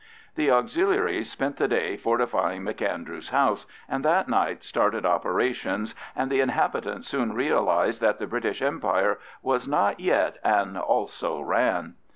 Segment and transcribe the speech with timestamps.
[0.33, 6.39] The Auxiliaries spent the day fortifying M'Andrew's house, and that night started operations, and the
[6.41, 11.97] inhabitants soon realised that the British Empire was not yet an "also ran."